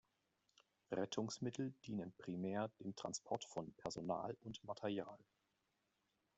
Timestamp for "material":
4.63-5.19